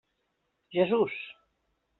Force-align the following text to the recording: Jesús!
Jesús! 0.73 1.21